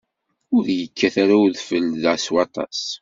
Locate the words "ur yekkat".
0.55-1.15